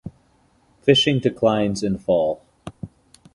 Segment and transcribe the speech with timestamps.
[0.81, 2.41] Fishing declines in fall.